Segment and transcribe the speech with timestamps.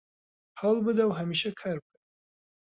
[0.61, 1.97] هەوڵ بدە و هەمیشە کار بکە